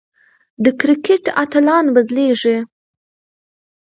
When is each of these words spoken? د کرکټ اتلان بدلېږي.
د 0.63 0.65
کرکټ 0.79 1.23
اتلان 1.43 1.85
بدلېږي. 1.95 2.57